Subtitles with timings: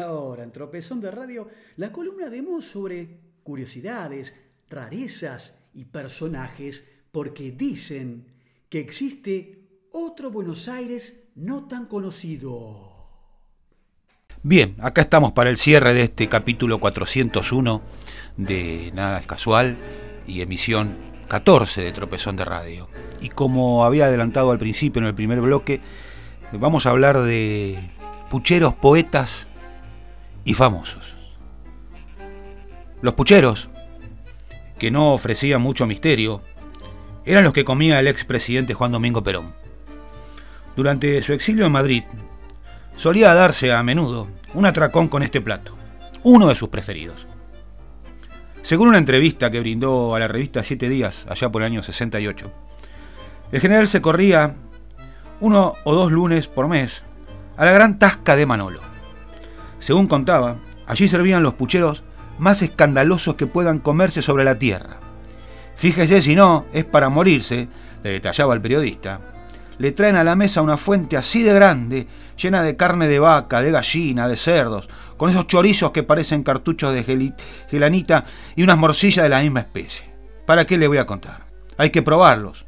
[0.00, 4.34] Ahora, en Tropezón de Radio, la columna de Mo sobre curiosidades,
[4.68, 8.26] rarezas y personajes, porque dicen
[8.68, 12.90] que existe otro Buenos Aires no tan conocido.
[14.42, 17.82] Bien, acá estamos para el cierre de este capítulo 401
[18.38, 19.76] de Nada es Casual
[20.26, 20.96] y emisión
[21.28, 22.88] 14 de Tropezón de Radio.
[23.20, 25.80] Y como había adelantado al principio en el primer bloque,
[26.52, 27.90] vamos a hablar de
[28.30, 29.46] pucheros, poetas
[30.50, 31.14] y famosos.
[33.02, 33.68] Los pucheros,
[34.80, 36.42] que no ofrecían mucho misterio,
[37.24, 39.54] eran los que comía el expresidente Juan Domingo Perón.
[40.74, 42.02] Durante su exilio en Madrid,
[42.96, 45.76] solía darse a menudo un atracón con este plato,
[46.24, 47.28] uno de sus preferidos.
[48.62, 52.52] Según una entrevista que brindó a la revista Siete Días, allá por el año 68,
[53.52, 54.56] el general se corría
[55.38, 57.04] uno o dos lunes por mes
[57.56, 58.89] a la gran tasca de Manolo.
[59.80, 62.04] Según contaba, allí servían los pucheros
[62.38, 64.98] más escandalosos que puedan comerse sobre la tierra.
[65.76, 67.68] Fíjese si no, es para morirse,
[68.02, 69.20] le detallaba el periodista.
[69.78, 72.06] Le traen a la mesa una fuente así de grande,
[72.36, 76.92] llena de carne de vaca, de gallina, de cerdos, con esos chorizos que parecen cartuchos
[76.92, 77.34] de
[77.70, 78.24] gelanita
[78.56, 80.04] y unas morcillas de la misma especie.
[80.46, 81.44] ¿Para qué le voy a contar?
[81.78, 82.66] Hay que probarlos.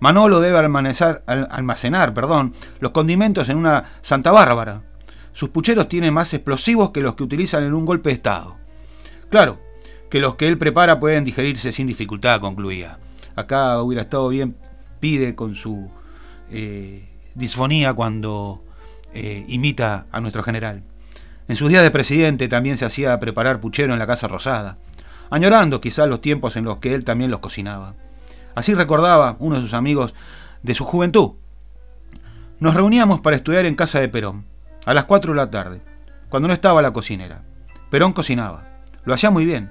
[0.00, 4.82] Manolo debe almacenar, almacenar perdón, los condimentos en una Santa Bárbara.
[5.40, 8.56] Sus pucheros tienen más explosivos que los que utilizan en un golpe de Estado.
[9.30, 9.58] Claro,
[10.10, 12.98] que los que él prepara pueden digerirse sin dificultad, concluía.
[13.36, 14.54] Acá hubiera estado bien,
[15.00, 15.90] pide con su
[16.50, 18.62] eh, disfonía cuando
[19.14, 20.82] eh, imita a nuestro general.
[21.48, 24.76] En sus días de presidente también se hacía preparar puchero en la Casa Rosada,
[25.30, 27.94] añorando quizás los tiempos en los que él también los cocinaba.
[28.54, 30.12] Así recordaba uno de sus amigos
[30.62, 31.30] de su juventud.
[32.58, 34.49] Nos reuníamos para estudiar en casa de Perón,
[34.84, 35.80] a las 4 de la tarde,
[36.28, 37.42] cuando no estaba la cocinera.
[37.90, 38.64] Perón cocinaba.
[39.04, 39.70] Lo hacía muy bien.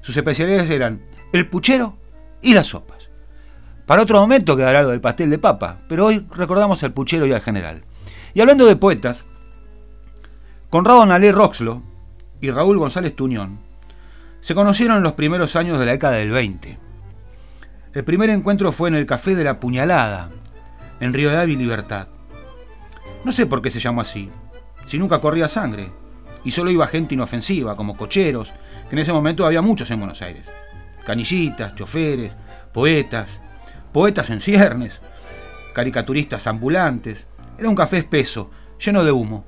[0.00, 1.96] Sus especialidades eran el puchero
[2.40, 3.08] y las sopas.
[3.86, 7.32] Para otro momento quedará lo del pastel de papa, pero hoy recordamos al puchero y
[7.32, 7.82] al general.
[8.34, 9.24] Y hablando de poetas,
[10.70, 11.82] Conrado Nalé Roxlo
[12.40, 13.58] y Raúl González Tuñón
[14.40, 16.78] se conocieron en los primeros años de la década del 20.
[17.94, 20.30] El primer encuentro fue en el Café de la Puñalada,
[21.00, 22.08] en Río de y Libertad.
[23.24, 24.30] No sé por qué se llamó así,
[24.86, 25.90] si nunca corría sangre,
[26.44, 28.52] y solo iba gente inofensiva, como cocheros,
[28.88, 30.46] que en ese momento había muchos en Buenos Aires.
[31.04, 32.34] Canillitas, choferes,
[32.72, 33.26] poetas,
[33.92, 35.00] poetas en ciernes,
[35.74, 37.26] caricaturistas ambulantes.
[37.58, 39.44] Era un café espeso, lleno de humo.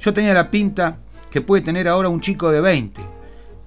[0.00, 0.98] Yo tenía la pinta
[1.30, 3.00] que puede tener ahora un chico de 20,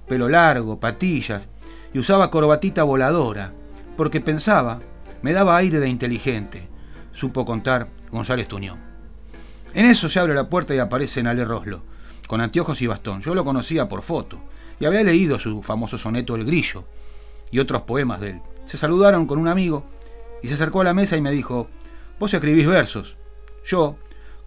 [0.06, 1.48] pelo largo, patillas,
[1.92, 3.52] y usaba corbatita voladora,
[3.96, 4.80] porque pensaba,
[5.20, 6.68] me daba aire de inteligente,
[7.12, 8.91] supo contar González Tuñón.
[9.74, 11.82] En eso se abre la puerta y aparece Nale Roslo,
[12.26, 13.22] con anteojos y bastón.
[13.22, 14.38] Yo lo conocía por foto,
[14.78, 16.84] y había leído su famoso soneto El Grillo,
[17.50, 18.40] y otros poemas de él.
[18.66, 19.84] Se saludaron con un amigo,
[20.42, 21.68] y se acercó a la mesa y me dijo,
[22.18, 23.16] ¿vos escribís versos?
[23.64, 23.96] Yo,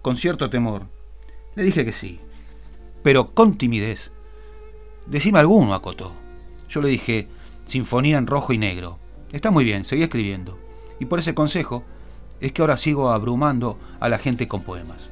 [0.02, 0.82] con cierto temor,
[1.54, 2.20] le dije que sí,
[3.02, 4.12] pero con timidez.
[5.06, 6.12] Decime alguno, acotó.
[6.68, 7.28] Yo le dije,
[7.66, 8.98] Sinfonía en rojo y negro.
[9.32, 10.56] Está muy bien, seguí escribiendo.
[11.00, 11.82] Y por ese consejo
[12.40, 15.10] es que ahora sigo abrumando a la gente con poemas.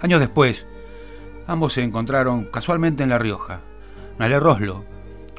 [0.00, 0.66] Años después,
[1.46, 3.60] ambos se encontraron casualmente en La Rioja.
[4.18, 4.84] Nale Roslo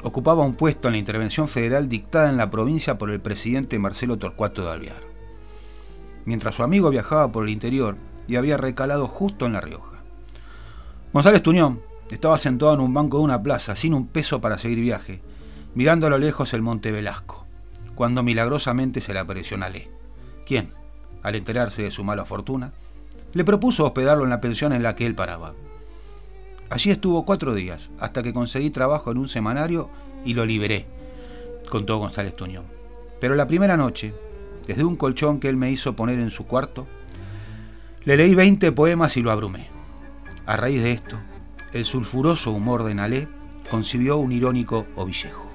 [0.02, 4.16] ocupaba un puesto en la intervención federal dictada en la provincia por el presidente Marcelo
[4.16, 5.02] Torcuato de Alvear.
[6.24, 7.96] Mientras su amigo viajaba por el interior,
[8.28, 10.02] y había recalado justo en La Rioja.
[11.12, 11.80] González Tuñón
[12.10, 15.22] estaba sentado en un banco de una plaza, sin un peso para seguir viaje,
[15.74, 17.46] mirando a lo lejos el monte Velasco,
[17.94, 19.90] cuando milagrosamente se le apareció Nalé,
[20.46, 20.74] quien,
[21.22, 22.72] al enterarse de su mala fortuna,
[23.32, 25.54] le propuso hospedarlo en la pensión en la que él paraba.
[26.70, 29.88] Allí estuvo cuatro días, hasta que conseguí trabajo en un semanario
[30.24, 30.86] y lo liberé,
[31.70, 32.66] contó González Tuñón.
[33.20, 34.14] Pero la primera noche,
[34.66, 36.86] desde un colchón que él me hizo poner en su cuarto,
[38.04, 39.68] le leí 20 poemas y lo abrumé.
[40.46, 41.16] A raíz de esto,
[41.72, 43.28] el sulfuroso humor de Nalé
[43.70, 45.46] concibió un irónico ovillejo.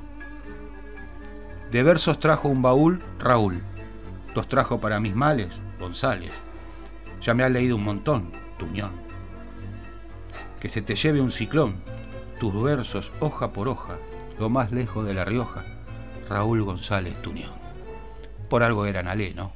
[1.72, 3.64] De versos trajo un baúl Raúl,
[4.36, 5.50] los trajo para mis males
[5.80, 6.34] González.
[7.24, 8.92] Ya me has leído un montón, Tuñón.
[10.60, 11.82] Que se te lleve un ciclón,
[12.40, 13.98] tus versos hoja por hoja,
[14.40, 15.64] lo más lejos de La Rioja,
[16.30, 17.54] Raúl González Tuñón.
[18.50, 19.54] Por algo era Nalé, ¿no?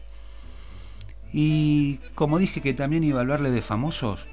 [1.33, 4.25] Y como dije que también iba a hablarle de famosos,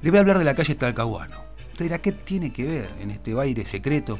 [0.00, 1.36] le voy a hablar de la calle Talcahuano.
[1.72, 4.18] Usted dirá, ¿qué tiene que ver en este baile secreto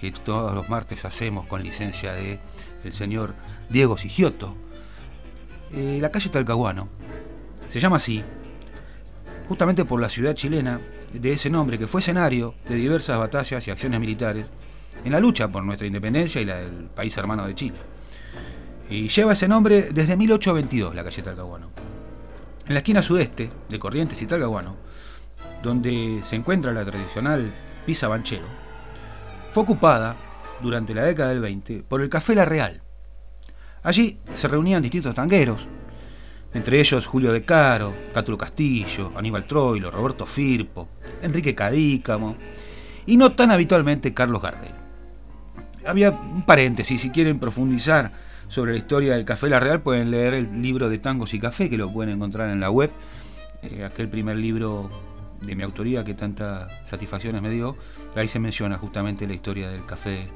[0.00, 2.40] que todos los martes hacemos con licencia de
[2.82, 3.34] el señor
[3.70, 4.56] Diego Sigioto?
[5.72, 6.88] Eh, la calle Talcahuano
[7.68, 8.24] se llama así
[9.48, 10.80] justamente por la ciudad chilena
[11.12, 14.46] de ese nombre, que fue escenario de diversas batallas y acciones militares
[15.04, 17.78] en la lucha por nuestra independencia y la del país hermano de Chile.
[18.90, 21.70] Y lleva ese nombre desde 1822, la calle Talcahuano.
[22.66, 24.76] En la esquina sudeste de Corrientes y Talcahuano,
[25.62, 27.50] donde se encuentra la tradicional
[27.86, 28.46] Pisa Banchero,
[29.52, 30.16] fue ocupada
[30.62, 32.82] durante la década del 20 por el Café La Real.
[33.88, 35.66] Allí se reunían distintos tangueros,
[36.52, 40.90] entre ellos Julio De Caro, Cátulo Castillo, Aníbal Troilo, Roberto Firpo,
[41.22, 42.36] Enrique Cadícamo
[43.06, 44.72] y no tan habitualmente Carlos Gardel.
[45.86, 48.12] Había un paréntesis, si quieren profundizar
[48.48, 51.70] sobre la historia del Café La Real pueden leer el libro de Tangos y Café
[51.70, 52.90] que lo pueden encontrar en la web,
[53.62, 54.90] eh, aquel primer libro
[55.40, 57.74] de mi autoría que tantas satisfacciones me dio,
[58.14, 60.26] ahí se menciona justamente la historia del Café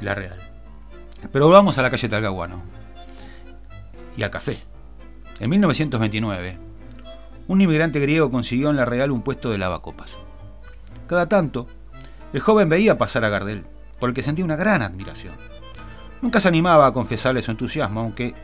[0.00, 0.53] La Real.
[1.32, 2.62] Pero volvamos a la calle Talcahuano
[4.16, 4.62] y al café.
[5.40, 6.58] En 1929,
[7.48, 10.16] un inmigrante griego consiguió en La Real un puesto de lavacopas.
[11.06, 11.66] Cada tanto,
[12.32, 13.64] el joven veía pasar a Gardel,
[13.98, 15.34] por el que sentía una gran admiración.
[16.22, 18.34] Nunca se animaba a confesarle su entusiasmo, aunque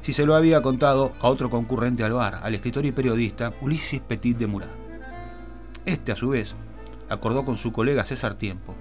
[0.00, 4.00] si se lo había contado a otro concurrente al bar, al escritor y periodista Ulises
[4.00, 4.70] Petit de Murat.
[5.84, 6.54] Este, a su vez,
[7.08, 8.74] acordó con su colega César Tiempo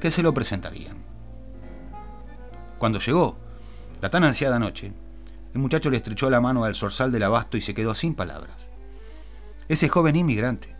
[0.00, 1.09] que se lo presentarían.
[2.80, 3.36] Cuando llegó,
[4.00, 4.90] la tan ansiada noche,
[5.52, 8.56] el muchacho le estrechó la mano al zorzal del abasto y se quedó sin palabras.
[9.68, 10.74] Ese joven inmigrante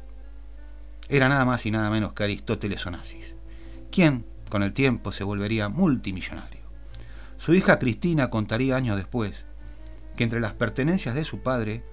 [1.10, 3.34] era nada más y nada menos que Aristóteles Onassis,
[3.92, 6.62] quien, con el tiempo, se volvería multimillonario.
[7.36, 9.44] Su hija Cristina contaría años después
[10.16, 11.84] que entre las pertenencias de su padre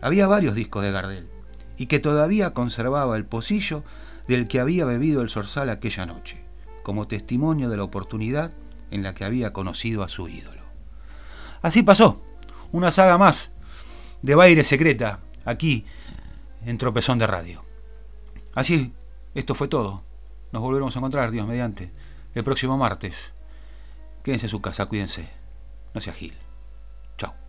[0.00, 1.26] había varios discos de Gardel
[1.76, 3.82] y que todavía conservaba el pocillo
[4.28, 6.44] del que había bebido el zorzal aquella noche,
[6.84, 8.52] como testimonio de la oportunidad
[8.90, 10.62] en la que había conocido a su ídolo.
[11.62, 12.22] Así pasó,
[12.72, 13.50] una saga más
[14.22, 15.84] de baile secreta aquí
[16.64, 17.62] en Tropezón de Radio.
[18.54, 18.92] Así,
[19.34, 20.04] esto fue todo.
[20.52, 21.92] Nos volveremos a encontrar, Dios mediante,
[22.34, 23.32] el próximo martes.
[24.22, 25.28] Quédense en su casa, cuídense.
[25.94, 26.34] No sea Gil.
[27.16, 27.34] Chao.